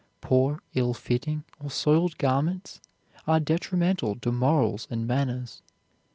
[0.19, 2.81] Poor, ill fitting, or soiled garments
[3.27, 5.61] are detrimental to morals and manners.